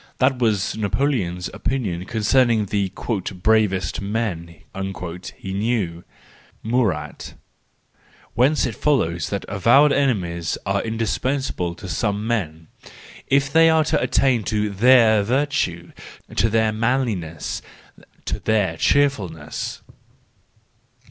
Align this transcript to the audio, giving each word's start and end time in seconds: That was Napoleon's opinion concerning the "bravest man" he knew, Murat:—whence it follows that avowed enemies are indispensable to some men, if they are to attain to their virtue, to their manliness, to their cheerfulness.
That 0.17 0.39
was 0.39 0.75
Napoleon's 0.75 1.47
opinion 1.53 2.05
concerning 2.05 2.65
the 2.65 2.91
"bravest 3.43 4.01
man" 4.01 4.59
he 5.37 5.53
knew, 5.53 6.03
Murat:—whence 6.63 8.65
it 8.65 8.73
follows 8.73 9.29
that 9.29 9.45
avowed 9.47 9.91
enemies 9.93 10.57
are 10.65 10.81
indispensable 10.81 11.75
to 11.75 11.87
some 11.87 12.25
men, 12.25 12.67
if 13.27 13.53
they 13.53 13.69
are 13.69 13.83
to 13.83 14.01
attain 14.01 14.43
to 14.45 14.71
their 14.71 15.21
virtue, 15.21 15.91
to 16.35 16.49
their 16.49 16.71
manliness, 16.71 17.61
to 18.25 18.39
their 18.39 18.77
cheerfulness. 18.77 19.83